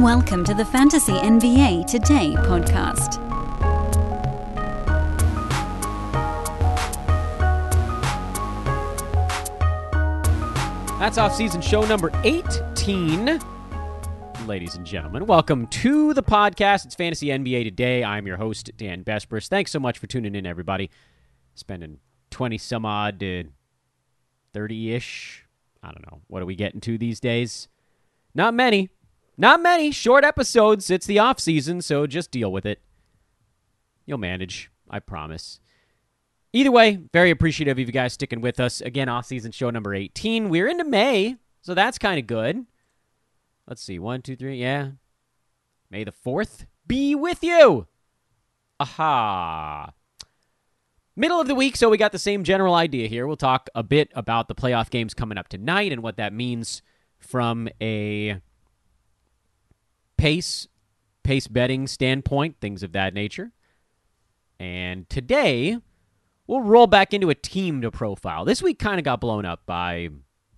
[0.00, 3.20] Welcome to the Fantasy NBA Today podcast.
[10.98, 13.40] That's off-season show number 18.
[14.46, 16.86] Ladies and gentlemen, welcome to the podcast.
[16.86, 18.02] It's Fantasy NBA Today.
[18.02, 19.48] I'm your host, Dan Besbris.
[19.48, 20.88] Thanks so much for tuning in, everybody.
[21.54, 21.98] Spending
[22.30, 23.44] 20 some odd uh, to
[24.54, 25.44] 30 ish.
[25.82, 26.22] I don't know.
[26.28, 27.68] What are we getting to these days?
[28.34, 28.88] Not many.
[29.40, 29.90] Not many.
[29.90, 30.90] Short episodes.
[30.90, 32.82] It's the off season, so just deal with it.
[34.04, 34.70] You'll manage.
[34.90, 35.60] I promise.
[36.52, 38.82] Either way, very appreciative of you guys sticking with us.
[38.82, 40.50] Again, off season show number 18.
[40.50, 42.66] We're into May, so that's kind of good.
[43.66, 43.98] Let's see.
[43.98, 44.60] One, two, three.
[44.60, 44.90] Yeah.
[45.88, 47.86] May the 4th be with you.
[48.78, 49.94] Aha.
[51.16, 53.26] Middle of the week, so we got the same general idea here.
[53.26, 56.82] We'll talk a bit about the playoff games coming up tonight and what that means
[57.18, 58.42] from a
[60.20, 60.68] pace,
[61.22, 63.52] pace betting standpoint, things of that nature.
[64.58, 65.78] And today,
[66.46, 68.44] we'll roll back into a team to profile.
[68.44, 70.10] This week kind of got blown up by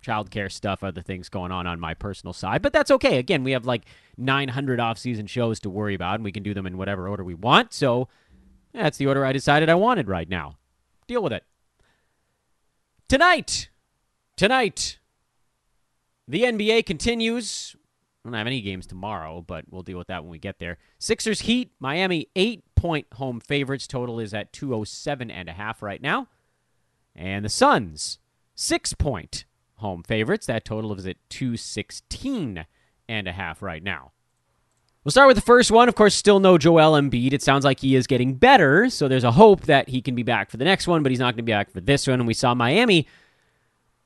[0.05, 3.17] childcare stuff, other things going on on my personal side, but that's okay.
[3.17, 3.85] Again, we have like
[4.17, 7.33] 900 off-season shows to worry about, and we can do them in whatever order we
[7.33, 7.71] want.
[7.71, 8.09] So
[8.73, 10.57] that's the order I decided I wanted right now.
[11.07, 11.45] Deal with it.
[13.07, 13.69] Tonight,
[14.35, 14.99] tonight,
[16.27, 17.77] the NBA continues.
[18.23, 20.77] I don't have any games tomorrow, but we'll deal with that when we get there.
[20.97, 23.85] Sixers Heat, Miami, eight point home favorites.
[23.85, 26.27] Total is at 207 and a half right now.
[27.13, 28.19] And the Suns,
[28.55, 29.43] six point
[29.75, 30.45] home favorites.
[30.45, 32.65] That total is at 216
[33.09, 34.13] and a half right now.
[35.03, 35.89] We'll start with the first one.
[35.89, 37.33] Of course, still no Joel Embiid.
[37.33, 40.23] It sounds like he is getting better, so there's a hope that he can be
[40.23, 42.21] back for the next one, but he's not going to be back for this one.
[42.21, 43.05] And we saw Miami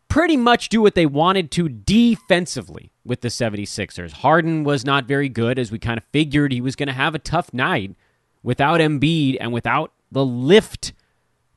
[0.07, 4.11] pretty much do what they wanted to defensively with the 76ers.
[4.11, 7.15] Harden was not very good, as we kind of figured he was going to have
[7.15, 7.95] a tough night
[8.43, 10.93] without Embiid and without the lift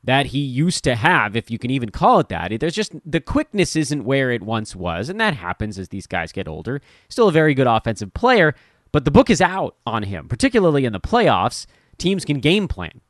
[0.03, 2.51] that he used to have, if you can even call it that.
[2.59, 6.31] There's just the quickness isn't where it once was, and that happens as these guys
[6.31, 6.81] get older.
[7.07, 8.55] Still a very good offensive player,
[8.91, 11.67] but the book is out on him, particularly in the playoffs.
[11.97, 13.01] Teams can game plan.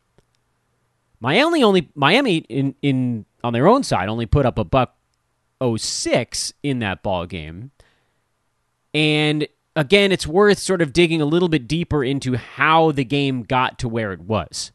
[1.22, 4.96] Miami only Miami in in on their own side only put up a buck
[5.62, 7.72] 06 in that ball game.
[8.94, 13.44] And again, it's worth sort of digging a little bit deeper into how the game
[13.44, 14.72] got to where it was.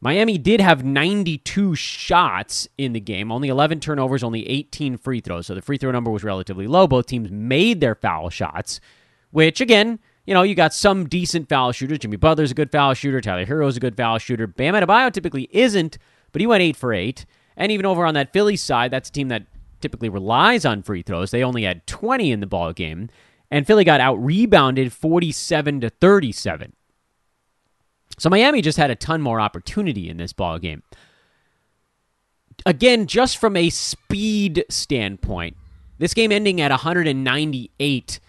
[0.00, 5.46] Miami did have 92 shots in the game, only 11 turnovers, only 18 free throws.
[5.46, 6.86] So the free throw number was relatively low.
[6.86, 8.78] Both teams made their foul shots,
[9.30, 12.00] which again, you know, you got some decent foul shooters.
[12.00, 13.20] Jimmy Butler's a good foul shooter.
[13.20, 14.46] Tyler Herro's a good foul shooter.
[14.46, 15.98] Bam Adebayo typically isn't,
[16.32, 17.24] but he went 8 for 8.
[17.56, 19.46] And even over on that Philly's side, that's a team that
[19.80, 21.30] typically relies on free throws.
[21.30, 23.08] They only had 20 in the ball game,
[23.50, 26.72] and Philly got out rebounded 47 to 37.
[28.18, 30.82] So Miami just had a ton more opportunity in this ball game.
[32.64, 35.56] Again, just from a speed standpoint,
[35.98, 38.20] this game ending at 198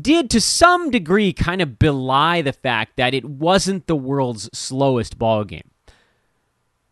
[0.00, 5.18] did to some degree kind of belie the fact that it wasn't the world's slowest
[5.18, 5.70] ball game.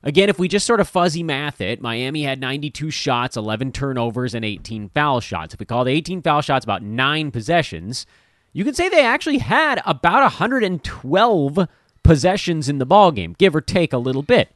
[0.04, 4.34] Again, if we just sort of fuzzy math it, Miami had 92 shots, 11 turnovers,
[4.34, 5.54] and 18 foul shots.
[5.54, 8.04] If we call the 18 foul shots about nine possessions,
[8.52, 11.68] you can say they actually had about 112
[12.02, 14.50] possessions in the ball game, give or take a little bit.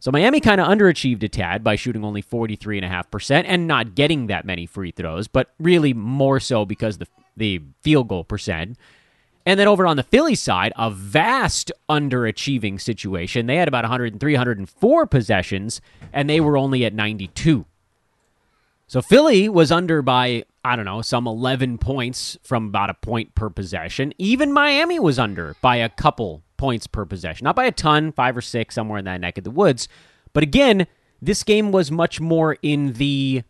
[0.00, 4.44] So Miami kind of underachieved a tad by shooting only 43.5% and not getting that
[4.44, 8.76] many free throws, but really more so because the the field goal percent.
[9.46, 13.46] And then over on the Philly side, a vast underachieving situation.
[13.46, 15.80] They had about 103, 104 possessions,
[16.12, 17.66] and they were only at 92.
[18.86, 23.34] So Philly was under by, I don't know, some 11 points from about a point
[23.34, 24.14] per possession.
[24.18, 27.44] Even Miami was under by a couple points per possession.
[27.44, 29.88] Not by a ton, five or six, somewhere in that neck of the woods.
[30.32, 30.86] But again,
[31.20, 33.42] this game was much more in the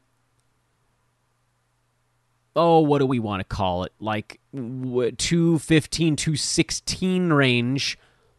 [2.56, 3.92] oh, what do we want to call it?
[4.00, 7.98] Like 215, 216 range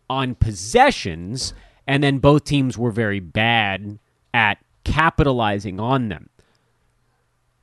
[0.10, 1.54] on possessions,
[1.88, 4.00] and then both teams were very bad
[4.34, 6.30] at capitalizing on them.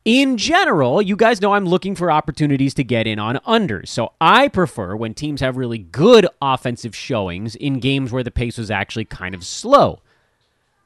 [0.04, 3.86] In general, you guys know I'm looking for opportunities to get in on unders.
[3.86, 8.58] So I prefer when teams have really good offensive showings in games where the pace
[8.58, 10.00] was actually kind of slow.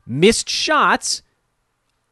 [0.06, 1.22] Missed shots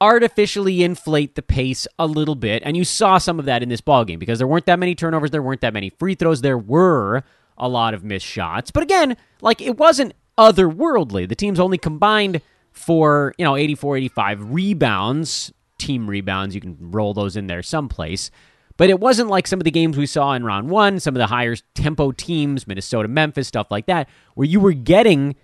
[0.05, 2.63] artificially inflate the pace a little bit.
[2.67, 4.95] And you saw some of that in this ball game because there weren't that many
[4.95, 7.23] turnovers, there weren't that many free throws, there were
[7.57, 8.71] a lot of missed shots.
[8.71, 11.27] But again, like it wasn't otherworldly.
[11.27, 16.55] The teams only combined for, you know, 84 85 rebounds, team rebounds.
[16.55, 18.31] You can roll those in there someplace.
[18.77, 21.21] But it wasn't like some of the games we saw in round one, some of
[21.21, 25.37] the higher tempo teams, Minnesota, Memphis, stuff like that, where you were getting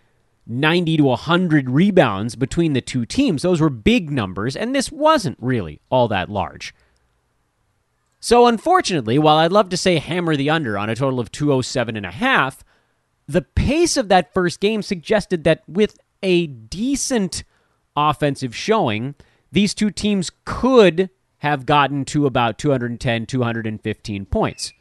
[0.46, 3.42] 90 to 100 rebounds between the two teams.
[3.42, 6.74] Those were big numbers, and this wasn't really all that large.
[8.20, 11.96] So, unfortunately, while I'd love to say hammer the under on a total of 207
[11.96, 12.62] and a half,
[13.26, 17.44] the pace of that first game suggested that with a decent
[17.96, 19.14] offensive showing,
[19.52, 24.72] these two teams could have gotten to about 210, 215 points.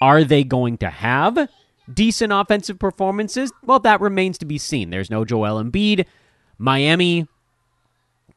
[0.00, 1.48] Are they going to have
[1.92, 3.52] decent offensive performances?
[3.64, 4.90] Well, that remains to be seen.
[4.90, 6.06] There's no Joel Embiid.
[6.58, 7.26] Miami,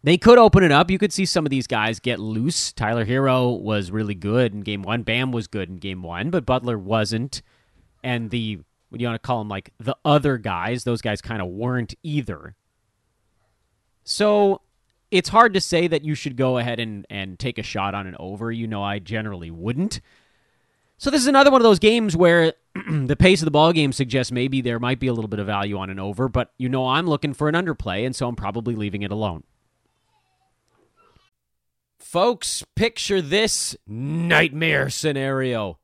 [0.04, 0.90] they could open it up.
[0.90, 2.72] You could see some of these guys get loose.
[2.72, 5.04] Tyler Herro was really good in game one.
[5.04, 7.42] Bam was good in game one, but Butler wasn't.
[8.04, 8.60] And the,
[8.90, 11.48] what do you want to call them, like the other guys, those guys kind of
[11.50, 12.56] weren't either.
[14.04, 14.62] So
[15.12, 18.08] it's hard to say that you should go ahead and, and take a shot on
[18.08, 18.52] an over.
[18.52, 20.02] You know, I generally wouldn't.
[20.98, 22.54] So this is another one of those games where
[23.06, 25.48] the pace of the ball game suggests maybe there might be a little bit of
[25.48, 28.36] value on an over, but you know I'm looking for an underplay, and so I'm
[28.36, 29.44] probably leaving it alone.
[32.00, 35.80] Folks, picture this nightmare scenario.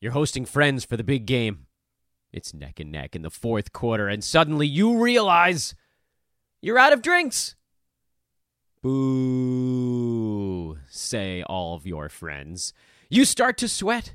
[0.00, 1.66] You're hosting friends for the big game.
[2.32, 5.74] It's neck and neck in the fourth quarter, and suddenly you realize
[6.60, 7.56] you're out of drinks.
[8.82, 12.72] Boo, say all of your friends.
[13.08, 14.14] You start to sweat.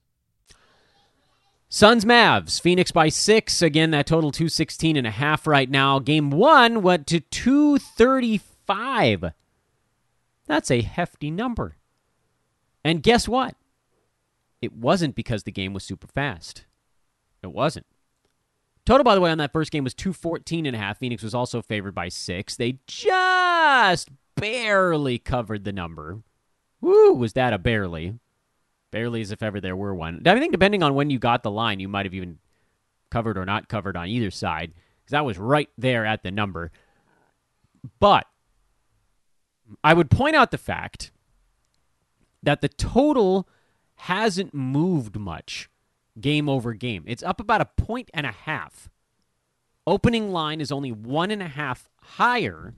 [1.73, 3.61] Suns Mavs, Phoenix by six.
[3.61, 5.99] Again, that total 216 and a half right now.
[5.99, 9.31] Game one went to 235.
[10.47, 11.77] That's a hefty number.
[12.83, 13.55] And guess what?
[14.61, 16.65] It wasn't because the game was super fast.
[17.41, 17.85] It wasn't.
[18.85, 20.99] Total, by the way, on that first game was 214 and a half.
[20.99, 22.57] Phoenix was also favored by six.
[22.57, 26.21] They just barely covered the number.
[26.81, 28.19] Woo, was that a barely?
[28.91, 30.21] Barely as if ever there were one.
[30.25, 32.39] I think depending on when you got the line, you might have even
[33.09, 36.71] covered or not covered on either side because that was right there at the number.
[37.99, 38.27] But
[39.83, 41.11] I would point out the fact
[42.43, 43.47] that the total
[43.95, 45.69] hasn't moved much
[46.19, 47.03] game over game.
[47.07, 48.89] It's up about a point and a half.
[49.87, 52.73] Opening line is only one and a half higher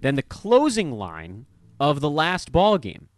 [0.00, 1.46] than the closing line
[1.78, 3.08] of the last ball game.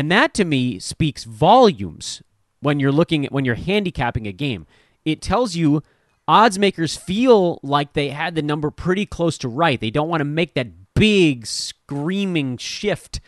[0.00, 2.22] And that to me speaks volumes
[2.60, 4.66] when you're looking at when you're handicapping a game.
[5.04, 5.82] It tells you
[6.26, 9.78] odds makers feel like they had the number pretty close to right.
[9.78, 13.20] They don't want to make that big screaming shift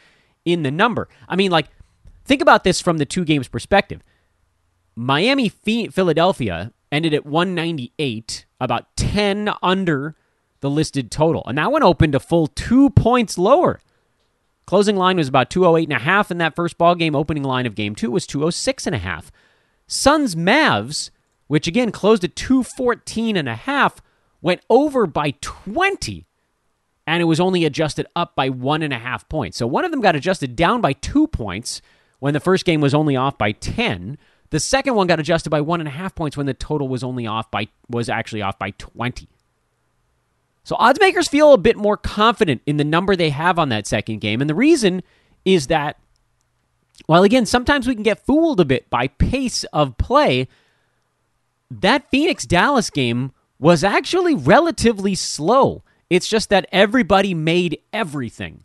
[0.47, 1.11] in the number.
[1.29, 1.67] I mean, like,
[2.25, 4.02] think about this from the two games perspective.
[4.97, 10.17] Miami Philadelphia ended at 198, about 10 under
[10.61, 11.43] the listed total.
[11.47, 13.79] And that one opened a full two points lower.
[14.66, 17.14] Closing line was about 208 and a half in that first ball game.
[17.14, 19.33] Opening line of game 2 was 206 and a half.
[19.87, 21.11] Suns Mavs,
[21.49, 24.00] which again closed at 214 and a half,
[24.40, 26.26] went over by 20
[27.07, 29.57] and it was only adjusted up by one and a half points.
[29.57, 31.83] So one of them got adjusted down by two points
[32.21, 34.19] when the first game was only off by 10.
[34.50, 37.02] The second one got adjusted by one and a half points when the total was
[37.02, 39.28] only off by was actually off by 20.
[40.64, 43.87] So odds makers feel a bit more confident in the number they have on that
[43.87, 44.40] second game.
[44.40, 45.02] And the reason
[45.45, 45.99] is that,
[47.09, 50.47] well, again, sometimes we can get fooled a bit by pace of play.
[51.71, 55.83] That Phoenix Dallas game was actually relatively slow.
[56.11, 58.64] It's just that everybody made everything.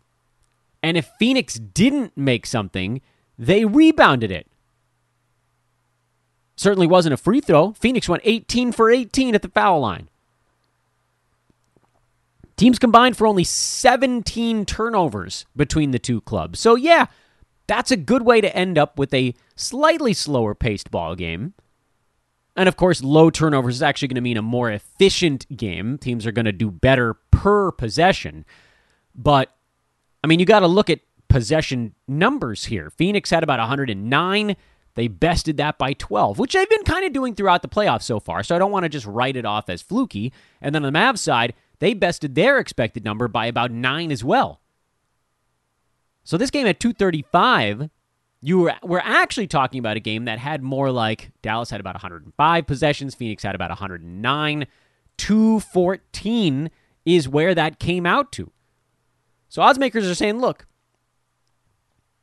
[0.82, 3.00] And if Phoenix didn't make something,
[3.38, 4.46] they rebounded it.
[6.56, 7.72] Certainly wasn't a free throw.
[7.72, 10.08] Phoenix went 18 for 18 at the foul line.
[12.58, 16.58] Teams combined for only 17 turnovers between the two clubs.
[16.58, 17.06] So, yeah,
[17.68, 21.54] that's a good way to end up with a slightly slower paced ball game.
[22.56, 25.96] And of course, low turnovers is actually going to mean a more efficient game.
[25.98, 28.44] Teams are going to do better per possession.
[29.14, 29.54] But
[30.24, 30.98] I mean, you got to look at
[31.28, 32.90] possession numbers here.
[32.90, 34.56] Phoenix had about 109.
[34.94, 38.18] They bested that by 12, which they've been kind of doing throughout the playoffs so
[38.18, 38.42] far.
[38.42, 40.32] So I don't want to just write it off as fluky.
[40.60, 44.24] And then on the Mavs side, they bested their expected number by about nine as
[44.24, 44.60] well.
[46.24, 47.90] So this game at 235,
[48.40, 51.94] you were we're actually talking about a game that had more like Dallas had about
[51.94, 54.66] 105 possessions, Phoenix had about 109.
[55.16, 56.70] 214
[57.04, 58.50] is where that came out to.
[59.48, 60.66] So odds makers are saying, look,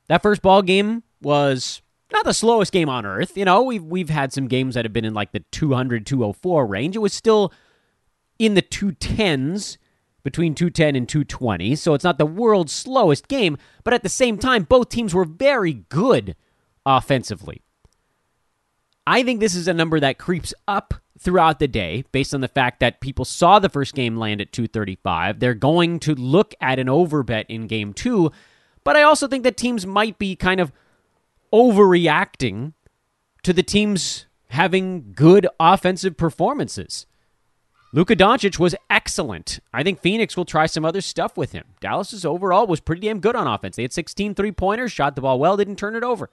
[0.07, 1.81] that first ball game was
[2.13, 3.35] not the slowest game on earth.
[3.35, 6.67] You know, we've we've had some games that have been in like the 200 204
[6.67, 6.95] range.
[6.95, 7.51] It was still
[8.39, 9.77] in the 210s
[10.23, 11.75] between 210 and 220.
[11.75, 15.25] So it's not the world's slowest game, but at the same time both teams were
[15.25, 16.35] very good
[16.85, 17.61] offensively.
[19.07, 22.47] I think this is a number that creeps up throughout the day based on the
[22.47, 25.39] fact that people saw the first game land at 235.
[25.39, 28.31] They're going to look at an overbet in game 2,
[28.83, 30.71] but I also think that teams might be kind of
[31.53, 32.73] overreacting
[33.43, 37.05] to the teams having good offensive performances.
[37.95, 39.61] Luka Doncic was excellent.
[39.73, 41.63] I think Phoenix will try some other stuff with him.
[41.79, 43.77] Dallas's overall was pretty damn good on offense.
[43.77, 46.29] They had 16 three pointers, shot the ball well, didn't turn it over.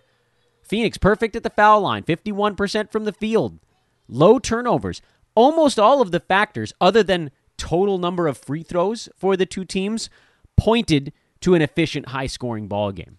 [0.61, 3.61] Phoenix perfect at the foul line, 51% from the field,
[4.09, 5.02] low turnovers.
[5.37, 9.64] Almost all of the factors, other than total number of free throws for the two
[9.64, 10.11] teams,
[10.57, 13.19] pointed to an efficient, high scoring ball game.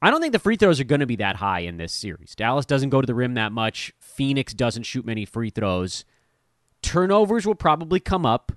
[0.00, 2.36] I don't think the free throws are going to be that high in this series.
[2.36, 3.92] Dallas doesn't go to the rim that much.
[3.98, 6.04] Phoenix doesn't shoot many free throws.
[6.84, 8.52] Turnovers will probably come up.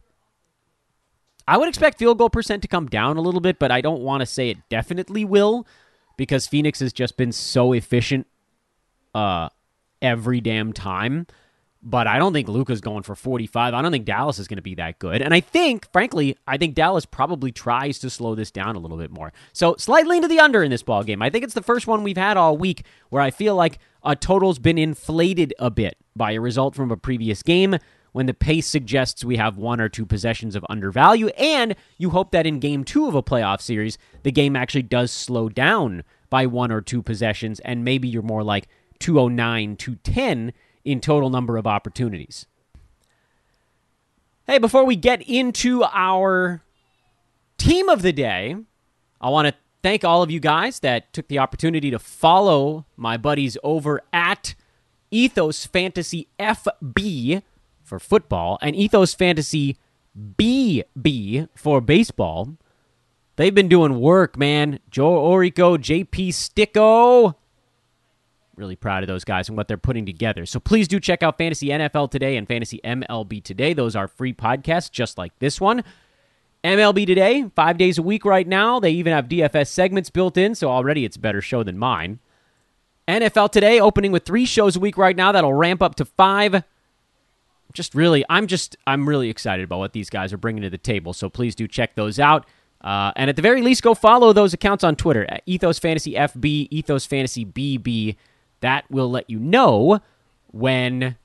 [1.47, 4.01] I would expect field goal percent to come down a little bit, but I don't
[4.01, 5.65] want to say it definitely will
[6.17, 8.27] because Phoenix has just been so efficient
[9.15, 9.47] uh,
[10.01, 11.25] every damn time.
[11.81, 13.73] But I don't think Luka's going for 45.
[13.73, 15.21] I don't think Dallas is going to be that good.
[15.21, 18.97] And I think, frankly, I think Dallas probably tries to slow this down a little
[18.97, 19.31] bit more.
[19.53, 21.21] So slightly into the under in this ball game.
[21.21, 24.17] I think it's the first one we've had all week where I feel like a
[24.17, 27.77] total's been inflated a bit by a result from a previous game
[28.17, 32.31] when the pace suggests we have one or two possessions of undervalue, and you hope
[32.31, 36.47] that in game two of a playoff series, the game actually does slow down by
[36.47, 40.51] one or two possessions, and maybe you're more like 209, 210
[40.83, 42.47] in total number of opportunities.
[44.47, 46.63] Hey, before we get into our
[47.59, 48.55] team of the day,
[49.21, 53.15] I want to thank all of you guys that took the opportunity to follow my
[53.15, 54.55] buddies over at
[55.11, 57.43] Ethos Fantasy FB
[57.87, 59.77] for football and Ethos Fantasy
[60.37, 62.57] BB for baseball.
[63.37, 64.79] They've been doing work, man.
[64.89, 67.35] Joe Orico, JP Sticko.
[68.55, 70.45] Really proud of those guys and what they're putting together.
[70.47, 73.73] So please do check out Fantasy NFL Today and Fantasy MLB Today.
[73.73, 75.83] Those are free podcasts just like this one.
[76.63, 78.79] MLB Today, five days a week right now.
[78.79, 82.19] They even have DFS segments built in, so already it's a better show than mine.
[83.07, 85.31] NFL Today, opening with three shows a week right now.
[85.31, 86.63] That'll ramp up to five
[87.77, 90.77] just really, I'm just, I'm really excited about what these guys are bringing to the
[90.77, 91.13] table.
[91.13, 92.45] So please do check those out.
[92.81, 96.13] Uh, and at the very least, go follow those accounts on Twitter at Ethos Fantasy
[96.13, 98.17] FB, Ethos Fantasy BB.
[98.59, 100.01] That will let you know
[100.51, 101.15] when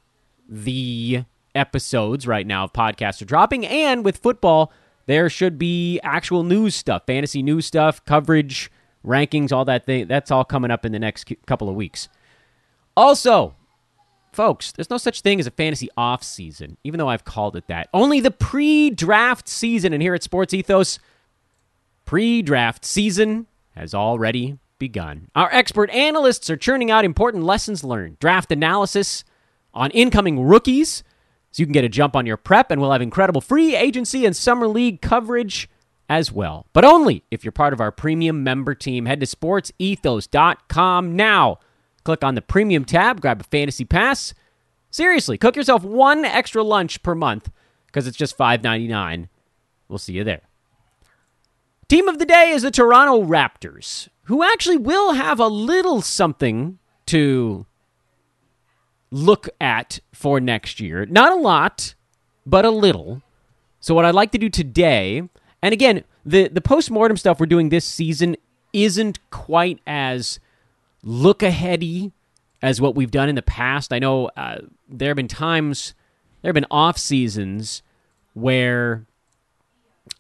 [0.49, 3.67] the episodes right now of podcasts are dropping.
[3.67, 4.73] And with football,
[5.07, 8.71] there should be actual news stuff, fantasy news stuff, coverage,
[9.05, 10.07] rankings, all that thing.
[10.07, 12.09] That's all coming up in the next couple of weeks.
[12.97, 13.55] Also,
[14.33, 17.67] Folks, there's no such thing as a fantasy off season, even though I've called it
[17.67, 17.89] that.
[17.93, 19.93] Only the pre draft season.
[19.93, 20.99] And here at Sports Ethos,
[22.07, 23.47] pre draft season
[23.77, 25.29] has already begun.
[25.35, 29.23] Our expert analysts are churning out important lessons learned, draft analysis
[29.75, 31.05] on incoming rookies,
[31.51, 34.25] so you can get a jump on your prep, and we'll have incredible free agency
[34.25, 35.69] and summer league coverage
[36.09, 36.67] as well.
[36.73, 39.05] But only if you're part of our premium member team.
[39.07, 41.59] Head to sportsethos.com now
[42.05, 44.35] Click on the premium tab, grab a fantasy pass.
[44.91, 47.51] Seriously, cook yourself one extra lunch per month
[47.87, 49.29] because it's just $5.99.
[49.89, 50.43] We'll see you there.
[51.89, 56.79] Team of the day is the Toronto Raptors, who actually will have a little something
[57.07, 57.67] to
[59.11, 61.05] look at for next year.
[61.07, 61.95] Not a lot,
[62.47, 63.23] but a little.
[63.81, 65.23] So what I'd like to do today,
[65.61, 68.37] and again, the the post-mortem stuff we're doing this season
[68.73, 70.41] isn't quite as
[71.03, 72.13] look aheady
[72.61, 73.93] as what we've done in the past.
[73.93, 75.95] I know uh, there have been times,
[76.41, 77.83] there have been off seasons
[78.35, 79.07] where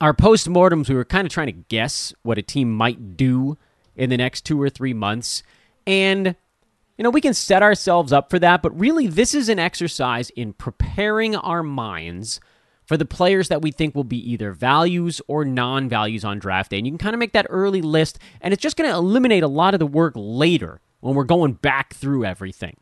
[0.00, 3.56] our postmortems we were kind of trying to guess what a team might do
[3.96, 5.42] in the next two or three months,
[5.86, 6.34] and
[6.96, 8.62] you know we can set ourselves up for that.
[8.62, 12.40] But really, this is an exercise in preparing our minds
[12.86, 16.70] for the players that we think will be either values or non values on draft
[16.70, 16.78] day.
[16.78, 19.42] And you can kind of make that early list, and it's just going to eliminate
[19.42, 22.76] a lot of the work later when we're going back through everything.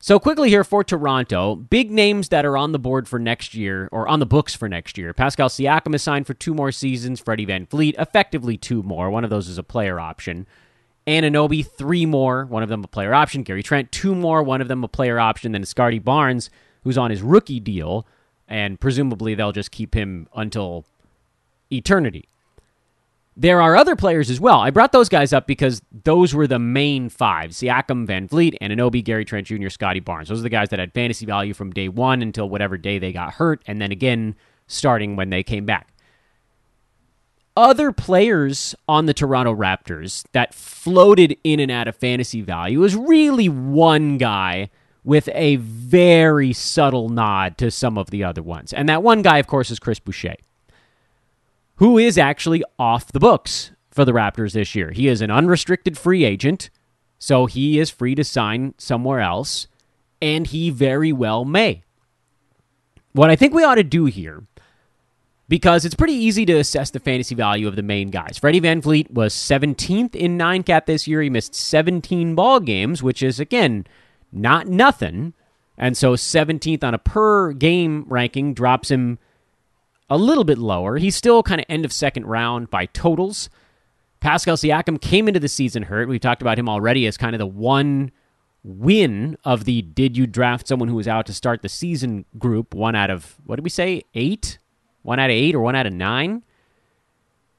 [0.00, 3.88] So, quickly here for Toronto, big names that are on the board for next year,
[3.90, 5.12] or on the books for next year.
[5.12, 7.18] Pascal Siakam is signed for two more seasons.
[7.18, 9.10] Freddie VanVleet, effectively two more.
[9.10, 10.46] One of those is a player option.
[11.08, 12.44] Anunoby, three more.
[12.44, 13.42] One of them a player option.
[13.42, 14.40] Gary Trent, two more.
[14.42, 15.50] One of them a player option.
[15.50, 16.48] Then Scottie Barnes,
[16.84, 18.06] who's on his rookie deal,
[18.48, 20.84] and presumably they'll just keep him until
[21.72, 22.28] eternity.
[23.36, 24.58] There are other players as well.
[24.58, 29.24] I brought those guys up because those were the main five Siakam, VanVleet, Anunoby, Gary
[29.24, 30.28] Trent Jr., Scottie Barnes.
[30.28, 33.12] Those are the guys that had fantasy value from day one until whatever day they
[33.12, 34.34] got hurt, and then again
[34.66, 35.92] starting when they came back.
[37.56, 42.96] Other players on the Toronto Raptors that floated in and out of fantasy value was
[42.96, 44.70] really one guy
[45.08, 48.74] with a very subtle nod to some of the other ones.
[48.74, 50.36] And that one guy, of course, is Chris Boucher
[51.76, 54.90] who is actually off the books for the Raptors this year.
[54.90, 56.70] He is an unrestricted free agent,
[57.18, 59.68] so he is free to sign somewhere else,
[60.20, 61.82] and he very well may.
[63.12, 64.42] What I think we ought to do here,
[65.48, 68.38] because it's pretty easy to assess the fantasy value of the main guys.
[68.38, 71.22] Freddie VanVleet was 17th in 9 cat this year.
[71.22, 73.86] He missed 17 ball games, which is, again,
[74.32, 75.34] not nothing.
[75.76, 79.18] And so 17th on a per game ranking drops him
[80.10, 80.96] a little bit lower.
[80.98, 83.48] He's still kind of end of second round by totals.
[84.20, 86.08] Pascal Siakam came into the season hurt.
[86.08, 88.10] We've talked about him already as kind of the one
[88.64, 92.74] win of the did you draft someone who was out to start the season group.
[92.74, 94.58] One out of, what did we say, eight?
[95.02, 96.42] One out of eight or one out of nine?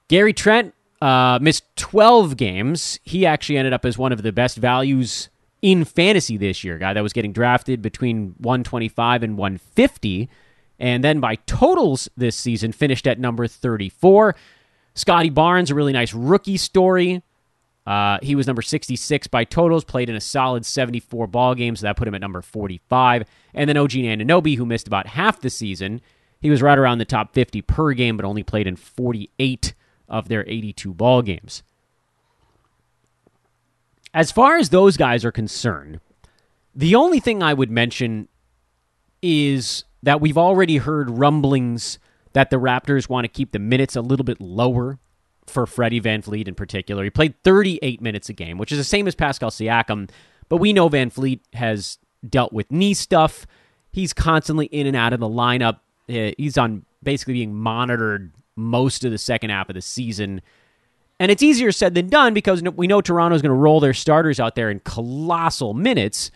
[0.10, 3.00] Gary Trent uh, missed 12 games.
[3.04, 5.30] He actually ended up as one of the best values
[5.62, 6.78] in fantasy this year.
[6.78, 10.30] Guy that was getting drafted between 125 and 150
[10.80, 14.36] and then by totals this season, finished at number 34.
[14.95, 17.22] Scottie Barnes, a really nice rookie story.
[17.86, 21.88] Uh, he was number 66 by totals, played in a solid 74 ball games, so
[21.88, 23.24] that put him at number 45.
[23.54, 26.02] And then OG Anunoby, who missed about half the season,
[26.39, 29.74] he was right around the top 50 per game, but only played in 48
[30.08, 31.63] of their 82 ball games.
[34.13, 36.00] As far as those guys are concerned,
[36.74, 38.28] the only thing I would mention
[39.22, 42.00] is that we've already heard rumblings
[42.34, 44.98] that the Raptors want to keep the minutes a little bit lower
[45.45, 47.04] for Freddie VanVleet in particular.
[47.04, 50.10] He played 38 minutes a game, which is the same as Pascal Siakam,
[50.48, 53.45] but we know VanVleet has dealt with knee stuff.
[53.91, 55.80] He's constantly in and out of the lineup.
[56.08, 60.41] He's on basically being monitored most of the second half of the season.
[61.19, 64.39] And it's easier said than done because we know Toronto's going to roll their starters
[64.39, 66.32] out there in colossal minutes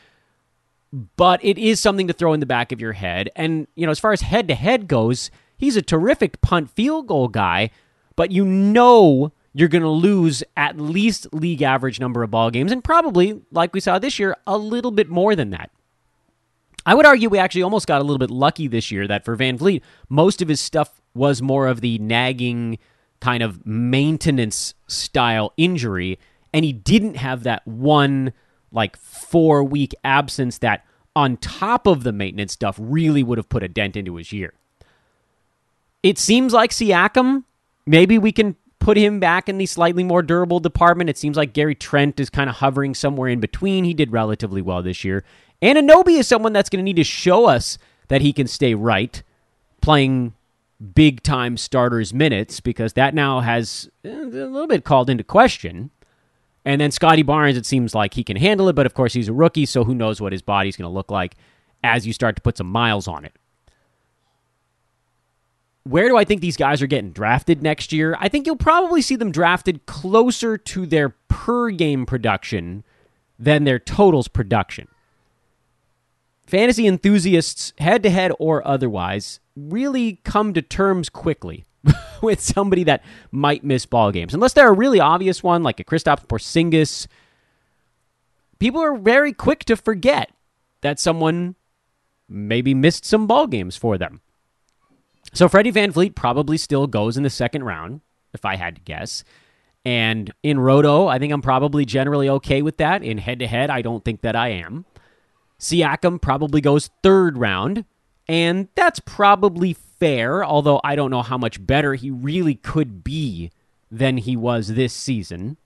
[1.16, 3.30] but it is something to throw in the back of your head.
[3.36, 7.08] And, you know, as far as head to head goes, he's a terrific punt field
[7.08, 7.72] goal guy,
[8.16, 12.72] but you know you're going to lose at least league average number of ball games
[12.72, 15.72] and probably, like we saw this year, a little bit more than that.
[16.86, 19.36] I would argue we actually almost got a little bit lucky this year that for
[19.38, 22.78] VanVleet, most of his stuff was more of the nagging
[23.24, 26.20] kind of maintenance style injury,
[26.54, 28.34] and he didn't have that one
[28.70, 33.64] like four week absence that, on top of the maintenance stuff, really would have put
[33.64, 34.54] a dent into his year.
[36.02, 37.46] It seems like Siakam,
[37.86, 41.10] maybe we can put him back in the slightly more durable department.
[41.10, 43.86] It seems like Gary Trent is kind of hovering somewhere in between.
[43.86, 45.24] He did relatively well this year.
[45.62, 47.78] Anunoby is someone that's going to need to show us
[48.10, 49.24] that he can stay right,
[49.80, 50.34] playing
[50.84, 55.92] big time starters minutes, because that now has eh, a little bit called into question.
[56.66, 59.28] And then Scottie Barnes, it seems like he can handle it, but of course he's
[59.28, 61.36] a rookie, so who knows what his body's going to look like
[61.84, 63.34] as you start to put some miles on it.
[65.84, 68.16] Where do I think these guys are getting drafted next year?
[68.20, 72.86] I think you'll probably see them drafted closer to their per game production
[73.38, 74.88] than their totals production.
[76.48, 81.66] Fantasy enthusiasts, head to head or otherwise, really come to terms quickly
[82.22, 85.84] with somebody that might miss ball games, unless they're a really obvious one like a
[85.84, 87.08] Kristaps Porzingis.
[88.60, 90.32] People are very quick to forget
[90.82, 91.56] that someone
[92.30, 94.22] maybe missed some ball games for them.
[95.34, 98.02] So Freddie VanVleet probably still goes in the second round,
[98.34, 99.24] if I had to guess.
[99.86, 103.04] And in Roto, I think I'm probably generally okay with that.
[103.04, 104.86] In head to head, I don't think that I am.
[105.60, 107.86] Siakam probably goes third round,
[108.28, 113.52] and that's probably fair, although I don't know how much better he really could be
[113.92, 115.58] than he was this season.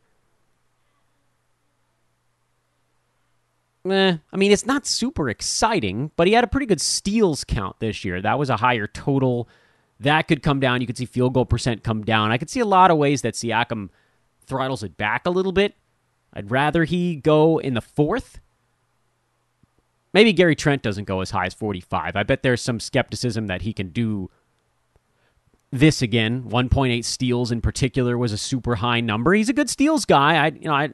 [3.91, 7.79] eh, I mean, it's not super exciting, but he had a pretty good steals count
[7.79, 8.21] this year.
[8.21, 9.47] That was a higher total.
[9.99, 10.81] That could come down.
[10.81, 12.31] You could see field goal percent come down.
[12.31, 13.89] I could see a lot of ways that Siakam
[14.45, 15.75] throttles it back a little bit.
[16.33, 18.39] I'd rather he go in the fourth.
[20.17, 22.15] Maybe Gary Trent doesn't go as high as 45.
[22.15, 24.31] I bet there's some skepticism that he can do
[25.69, 26.41] this again.
[26.45, 29.35] 1.8 steals in particular was a super high number.
[29.35, 30.43] He's a good steals guy.
[30.43, 30.89] I, you know, I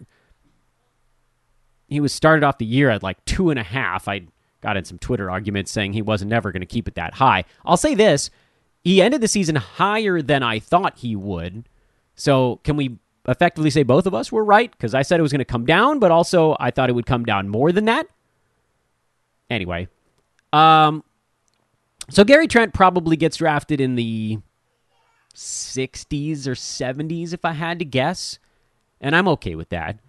[1.87, 4.09] he was started off the year at like two and a half.
[4.09, 4.27] I
[4.59, 7.45] got in some Twitter arguments saying he wasn't never going to keep it that high.
[7.63, 8.29] I'll say this:
[8.83, 11.69] he ended the season higher than I thought he would.
[12.15, 14.69] So can we effectively say both of us were right?
[14.69, 17.05] Because I said it was going to come down, but also I thought it would
[17.05, 18.07] come down more than that.
[19.53, 19.87] Anyway,
[20.51, 21.03] um,
[22.09, 24.39] so Gary Trent probably gets drafted in the
[25.35, 28.39] 60s or 70s if I had to guess,
[28.99, 29.99] and I'm okay with that.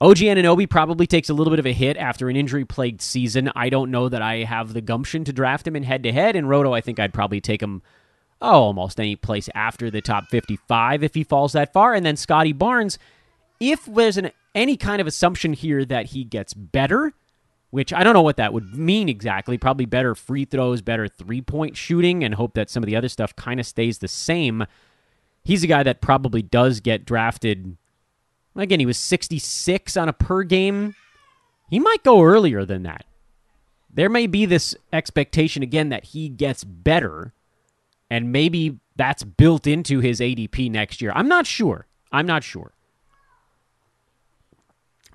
[0.00, 3.52] OG Anunoby probably takes a little bit of a hit after an injury plagued season.
[3.54, 6.34] I don't know that I have the gumption to draft him in head to head.
[6.34, 7.82] In Roto, I think I'd probably take him
[8.40, 11.94] oh, almost any place after the top 55 if he falls that far.
[11.94, 12.98] And then Scottie Barnes,
[13.60, 17.12] if there's an, any kind of assumption here that he gets better,
[17.72, 21.42] which I don't know what that would mean exactly, probably better free throws, better three
[21.42, 24.64] point shooting, and hope that some of the other stuff kind of stays the same.
[25.42, 27.76] He's a guy that probably does get drafted
[28.54, 30.94] Again, he was 66 on a per game.
[31.70, 33.06] He might go earlier than that.
[33.92, 37.32] There may be this expectation again that he gets better,
[38.10, 41.12] and maybe that's built into his ADP next year.
[41.14, 41.86] I'm not sure.
[42.10, 42.72] I'm not sure.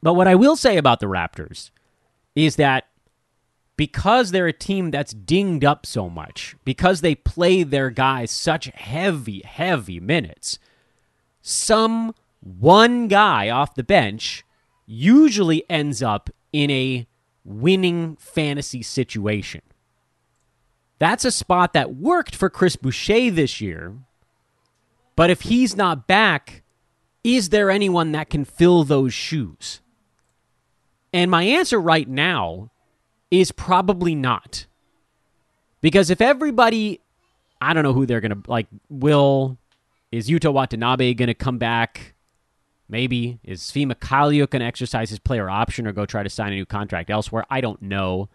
[0.02, 1.72] But what I will say about the Raptors
[2.38, 2.88] is that
[3.78, 8.68] because they're a team that's dinged up so much, because they play their guys such
[8.68, 10.60] heavy, heavy minutes,
[11.42, 14.44] some one guy off the bench
[14.86, 17.08] usually ends up in a
[17.44, 19.62] winning fantasy situation.
[21.00, 23.96] That's a spot that worked for Chris Boucher this year.
[25.16, 26.62] But if he's not back,
[27.24, 29.82] is there anyone that can fill those shoes?
[31.14, 32.72] And my answer right now
[33.32, 34.66] is probably not.
[35.82, 37.00] Because if everybody,
[37.62, 39.58] I don't know who they're going to, like, will,
[40.12, 42.14] is Yuta Watanabe going to come back?
[42.90, 43.40] Maybe.
[43.44, 46.56] Is Svi Mykhailiuk going to exercise his player option or go try to sign a
[46.56, 47.46] new contract elsewhere?
[47.50, 48.30] I don't know.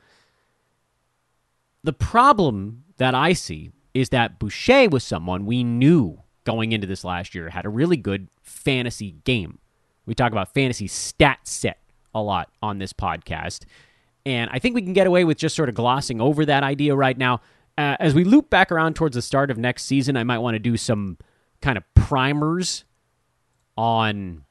[1.84, 7.04] The problem that I see is that Boucher was someone we knew going into this
[7.04, 9.58] last year had a really good fantasy game.
[10.06, 11.78] We talk about fantasy stat set
[12.14, 13.64] a lot on this podcast.
[14.24, 16.94] And I think we can get away with just sort of glossing over that idea
[16.94, 17.40] right now.
[17.76, 20.54] Uh, as we loop back around towards the start of next season, I might want
[20.54, 21.18] to do some
[21.60, 22.84] kind of primers
[23.76, 24.44] on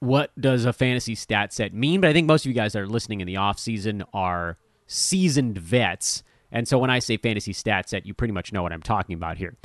[0.00, 2.82] what does a fantasy stat set mean, but I think most of you guys that
[2.82, 6.22] are listening in the off season are seasoned vets.
[6.52, 9.14] And so when I say fantasy stat set, you pretty much know what I'm talking
[9.14, 9.56] about here.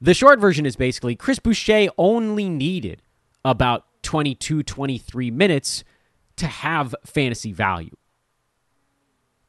[0.00, 3.02] The short version is basically Chris Boucher only needed
[3.44, 5.82] about 22, 23 minutes
[6.36, 7.96] to have fantasy value.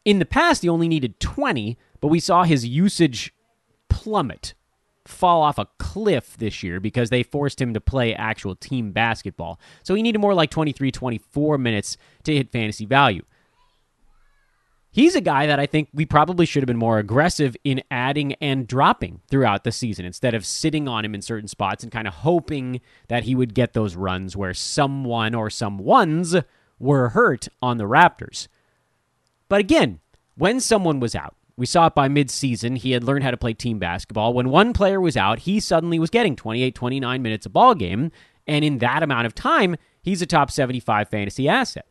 [0.03, 3.33] In the past, he only needed 20, but we saw his usage
[3.87, 4.55] plummet
[5.05, 9.59] fall off a cliff this year because they forced him to play actual team basketball.
[9.83, 13.23] So he needed more like 23, 24 minutes to hit fantasy value.
[14.97, 18.33] He's a guy that I think we probably should have been more aggressive in adding
[18.41, 22.07] and dropping throughout the season instead of sitting on him in certain spots and kind
[22.07, 26.36] of hoping that he would get those runs where someone or some ones
[26.79, 28.47] were hurt on the Raptors.
[29.49, 29.99] But again,
[30.36, 32.75] when someone was out, we saw it by midseason.
[32.75, 34.33] He had learned how to play team basketball.
[34.33, 38.10] When one player was out, he suddenly was getting 28, 29 minutes a ball game.
[38.47, 41.86] And in that amount of time, he's a top 75 fantasy asset.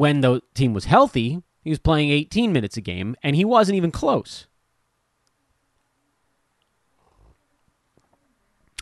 [0.00, 3.76] When the team was healthy, he was playing 18 minutes a game, and he wasn't
[3.76, 4.46] even close.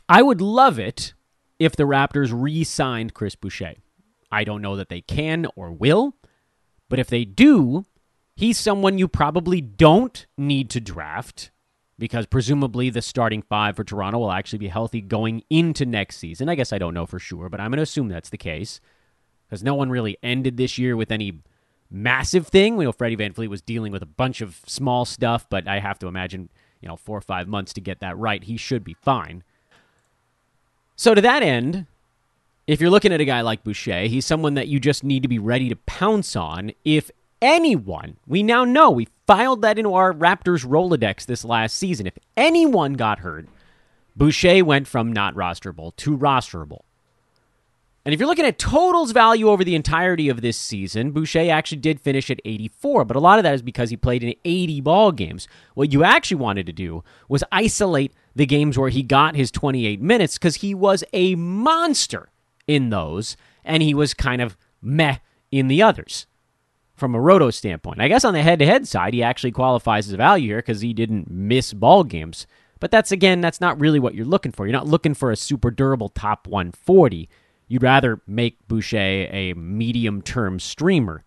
[0.09, 1.15] I would love it
[1.59, 3.75] if the Raptors re signed Chris Boucher.
[4.31, 6.15] I don't know that they can or will,
[6.89, 7.85] but if they do,
[8.37, 11.51] he's someone you probably don't need to draft
[11.99, 16.49] because presumably the starting five for Toronto will actually be healthy going into next season.
[16.49, 18.81] I guess I don't know for sure, but I'm going to assume that's the case
[19.49, 21.41] because no one really ended this year with any
[21.91, 22.77] massive thing.
[22.77, 25.99] We know Freddie VanVleet was dealing with a bunch of small stuff, but I have
[26.01, 28.43] to imagine, you know, four or five months to get that right.
[28.43, 29.43] He should be fine.
[30.97, 31.87] So to that end,
[32.67, 35.29] if you're looking at a guy like Boucher, he's someone that you just need to
[35.29, 40.13] be ready to pounce on if anyone, we now know, we filed that into our
[40.13, 42.07] Raptors Rolodex this last season.
[42.07, 43.47] If anyone got hurt,
[44.17, 46.81] Boucher went from not rosterable to rosterable.
[48.05, 51.79] And if you're looking at totals value over the entirety of this season, Boucher actually
[51.79, 54.81] did finish at 84, but a lot of that is because he played in 80
[54.81, 55.47] ball games.
[55.75, 60.01] What you actually wanted to do was isolate the games where he got his 28
[60.01, 62.31] minutes because he was a monster
[62.67, 65.19] in those, and he was kind of meh
[65.51, 66.27] in the others
[66.95, 68.01] from a roto standpoint.
[68.01, 70.59] I guess on the head to head side, he actually qualifies as a value here
[70.59, 72.47] because he didn't miss ball games.
[72.81, 74.67] But that's again, that's not really what you're looking for.
[74.67, 77.29] You're not looking for a super durable top 140.
[77.69, 81.25] You'd rather make Boucher a medium term streamer.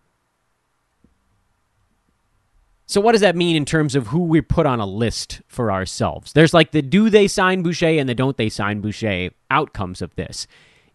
[2.86, 5.72] So, what does that mean in terms of who we put on a list for
[5.72, 6.32] ourselves?
[6.32, 10.14] There's like the do they sign Boucher and the don't they sign Boucher outcomes of
[10.16, 10.46] this.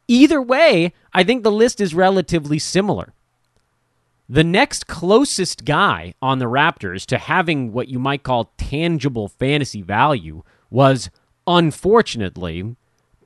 [0.08, 3.14] Either way, I think the list is relatively similar.
[4.30, 9.82] The next closest guy on the Raptors to having what you might call tangible fantasy
[9.82, 11.10] value was,
[11.46, 12.76] unfortunately,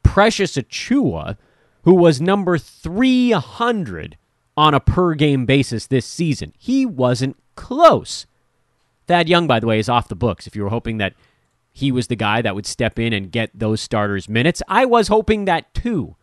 [0.04, 1.38] Precious Achiuwa
[1.84, 4.18] who was number 300
[4.58, 6.54] on a per game basis this season.
[6.58, 8.26] He wasn't close.
[9.08, 10.48] Thad Young, by the way, is off the books.
[10.48, 11.14] If you were hoping that
[11.72, 15.08] he was the guy that would step in and get those starters minutes, I was
[15.08, 16.16] hoping that too.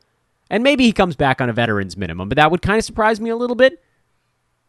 [0.51, 3.21] And maybe he comes back on a veteran's minimum, but that would kind of surprise
[3.21, 3.83] me a little bit.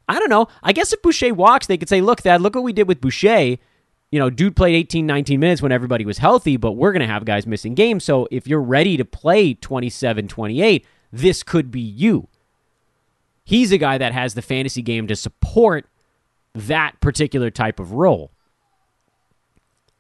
[0.08, 0.48] I don't know.
[0.64, 3.00] I guess if Boucher walks, they could say, look, Thad, look what we did with
[3.00, 3.58] Boucher
[4.12, 7.08] you know, dude played 18, 19 minutes when everybody was healthy, but we're going to
[7.08, 8.04] have guys missing games.
[8.04, 12.28] So if you're ready to play 27, 28, this could be you.
[13.44, 15.88] He's a guy that has the fantasy game to support
[16.56, 18.32] that particular type of role.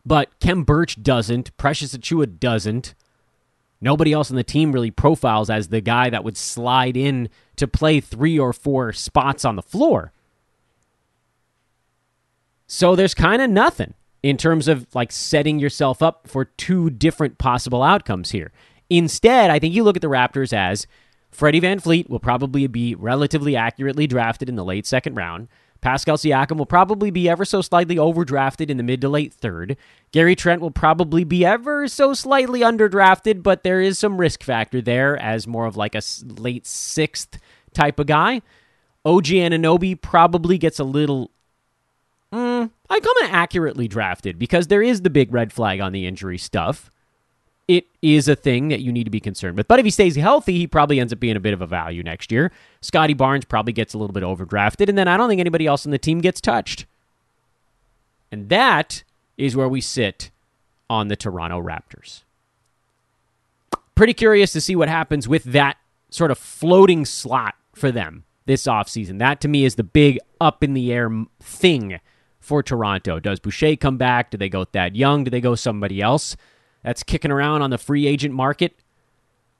[0.05, 1.55] But Khem Birch doesn't.
[1.57, 2.95] Precious Achiuwa doesn't.
[3.81, 7.67] Nobody else on the team really profiles as the guy that would slide in to
[7.67, 10.11] play three or four spots on the floor.
[12.67, 13.93] So there's kind of nothing
[14.23, 18.51] in terms of like setting yourself up for two different possible outcomes here.
[18.89, 20.87] Instead, I think you look at the Raptors as
[21.31, 25.47] Freddie VanVleet will probably be relatively accurately drafted in the late second round.
[25.81, 29.77] Pascal Siakam will probably be ever so slightly overdrafted in the mid to late third.
[30.11, 34.81] Gary Trent will probably be ever so slightly underdrafted, but there is some risk factor
[34.81, 37.39] there as more of like a late sixth
[37.73, 38.41] type of guy.
[39.05, 41.31] OG Anunoby probably gets a little
[42.31, 46.37] Mm, I come accurately drafted because there is the big red flag on the injury
[46.37, 46.91] stuff.
[47.67, 49.67] It is a thing that you need to be concerned with.
[49.67, 52.01] But if he stays healthy, he probably ends up being a bit of a value
[52.01, 52.51] next year.
[52.81, 55.85] Scottie Barnes probably gets a little bit overdrafted, and then I don't think anybody else
[55.85, 56.85] on the team gets touched.
[58.31, 59.03] And that
[59.37, 60.31] is where we sit
[60.89, 62.23] on the Toronto Raptors.
[63.93, 65.77] Pretty curious to see what happens with that
[66.09, 69.19] sort of floating slot for them this offseason.
[69.19, 71.99] That to me is the big up in the air thing
[72.49, 73.19] for Toronto.
[73.19, 74.31] Does Boucher come back?
[74.31, 75.23] Do they go Thad Young?
[75.23, 76.35] Do they go somebody else
[76.83, 78.75] that's kicking around on the free agent market?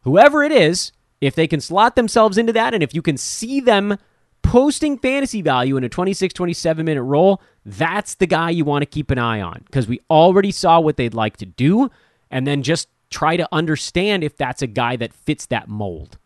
[0.01, 3.59] Whoever it is, if they can slot themselves into that, and if you can see
[3.59, 3.99] them
[4.41, 8.87] posting fantasy value in a 26, 27 minute role, that's the guy you want to
[8.87, 11.91] keep an eye on because we already saw what they'd like to do,
[12.31, 16.17] and then just try to understand if that's a guy that fits that mold.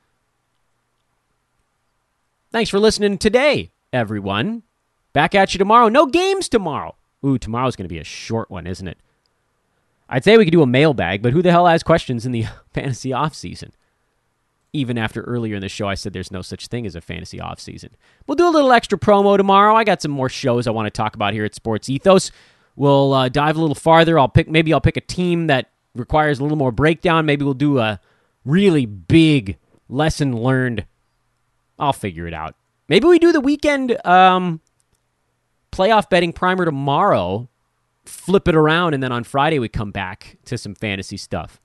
[2.53, 4.63] Thanks for listening today, everyone.
[5.13, 5.89] Back at you tomorrow.
[5.89, 6.95] No games tomorrow.
[7.25, 8.97] Ooh, tomorrow's going to be a short one, isn't it?
[10.09, 12.45] I'd say we could do a mailbag, but who the hell has questions in the
[12.73, 13.71] fantasy offseason?
[14.73, 17.37] Even after earlier in the show, I said there's no such thing as a fantasy
[17.37, 17.89] offseason.
[18.25, 19.75] We'll do a little extra promo tomorrow.
[19.75, 22.31] I got some more shows I want to talk about here at Sports Ethos.
[22.75, 24.17] We'll uh, dive a little farther.
[24.17, 27.27] I'll pick maybe I'll pick a team that requires a little more breakdown.
[27.27, 27.99] Maybe we'll do a
[28.45, 29.57] really big
[29.89, 30.85] lesson learned.
[31.77, 32.55] I'll figure it out.
[32.87, 34.59] Maybe we do the weekend um,
[35.73, 37.49] playoff betting primer tomorrow,
[38.05, 41.59] flip it around, and then on Friday we come back to some fantasy stuff.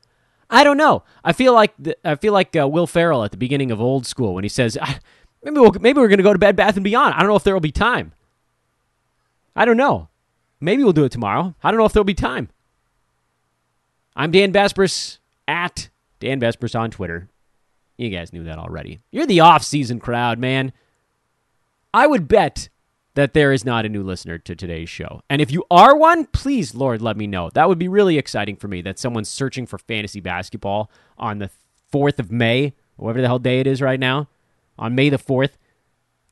[0.50, 1.02] I don't know.
[1.22, 4.06] I feel like the, I feel like uh, Will Ferrell at the beginning of Old
[4.06, 4.98] School when he says, ah,
[5.42, 7.36] "Maybe we'll, maybe we're going to go to Bed Bath and Beyond." I don't know
[7.36, 8.12] if there will be time.
[9.54, 10.08] I don't know.
[10.60, 11.54] Maybe we'll do it tomorrow.
[11.62, 12.48] I don't know if there'll be time.
[14.16, 17.28] I'm Dan Besbris at Dan Besbris on Twitter.
[17.98, 19.00] You guys knew that already.
[19.10, 20.72] You're the off-season crowd, man.
[21.92, 22.68] I would bet
[23.18, 25.20] that there is not a new listener to today's show.
[25.28, 27.50] And if you are one, please, Lord, let me know.
[27.52, 31.50] That would be really exciting for me that someone's searching for fantasy basketball on the
[31.92, 34.28] 4th of May, whatever the hell day it is right now,
[34.78, 35.54] on May the 4th.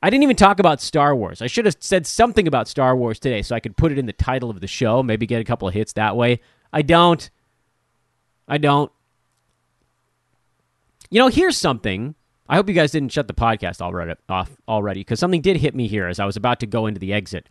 [0.01, 1.41] I didn't even talk about Star Wars.
[1.41, 4.05] I should have said something about Star Wars today so I could put it in
[4.05, 6.39] the title of the show, maybe get a couple of hits that way.
[6.71, 7.29] I don't.
[8.47, 8.89] I don't.
[11.09, 12.15] You know, here's something
[12.49, 15.75] I hope you guys didn't shut the podcast already off already because something did hit
[15.75, 17.49] me here as I was about to go into the exit.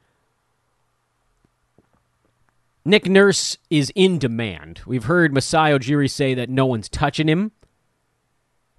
[2.85, 4.81] Nick Nurse is in demand.
[4.87, 7.51] We've heard Masai Ujiri say that no one's touching him,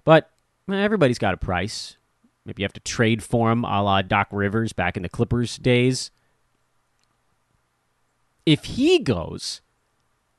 [0.02, 0.30] but
[0.70, 1.98] eh, everybody's got a price.
[2.46, 5.58] Maybe you have to trade for him, a la Doc Rivers back in the Clippers
[5.58, 6.10] days.
[8.46, 9.60] If he goes,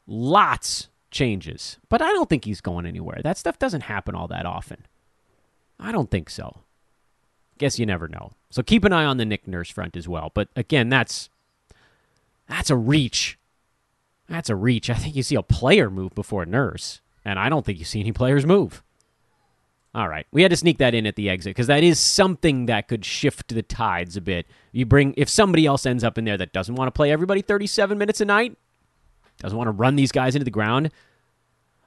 [0.08, 1.78] lots changes.
[1.90, 3.22] But I don't think he's going anywhere.
[3.24, 4.88] That stuff doesn't happen all that often.
[5.80, 6.62] I don't think so.
[7.58, 8.32] Guess you never know.
[8.50, 10.32] So keep an eye on the Nick Nurse front as well.
[10.34, 11.30] But again, that's
[12.48, 13.38] that's a reach.
[14.28, 14.90] That's a reach.
[14.90, 18.00] I think you see a player move before Nurse, and I don't think you see
[18.00, 18.84] any players move.
[19.96, 22.68] All right, we had to sneak that in at the exit because that is something
[22.68, 24.46] that could shift the tides a bit.
[24.72, 27.42] You bring if somebody else ends up in there that doesn't want to play everybody
[27.42, 28.56] 37 minutes a night,
[29.40, 30.92] doesn't want to run these guys into the ground.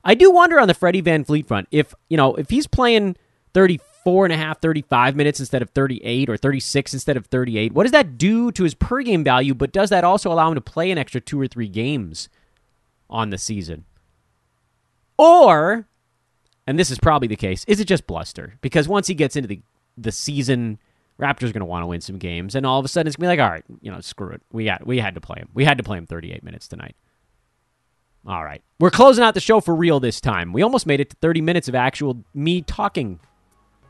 [0.04, 3.16] I do wonder on the Freddie VanVleet front if, you know, if he's playing
[3.54, 7.84] 34 and a half, 35 minutes instead of 38 or 36 instead of 38, what
[7.84, 9.54] does that do to his per game value?
[9.54, 12.28] But does that also allow him to play an extra two or three games
[13.08, 13.84] on the season?
[15.18, 15.86] Or,
[16.66, 18.54] and this is probably the case, is it just bluster?
[18.60, 19.60] Because once he gets into the,
[19.96, 20.78] the season,
[21.18, 23.16] Raptors are going to want to win some games, and all of a sudden it's
[23.16, 24.42] going to be like, all right, you know, screw it.
[24.50, 25.48] We got, we had to play him.
[25.54, 26.96] We had to play him 38 minutes tonight.
[28.26, 28.62] All right.
[28.78, 30.52] We're closing out the show for real this time.
[30.52, 33.20] We almost made it to 30 minutes of actual me talking.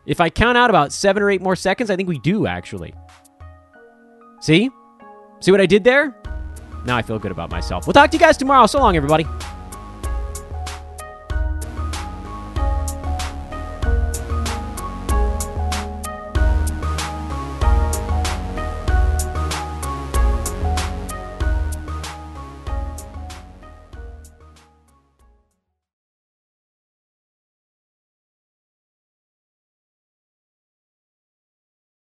[0.07, 2.93] If I count out about seven or eight more seconds, I think we do, actually.
[4.41, 4.71] See?
[5.41, 6.17] See what I did there?
[6.85, 7.87] Now I feel good about myself.
[7.87, 8.67] We'll talk to you guys tomorrow.
[8.67, 9.25] So long, everybody.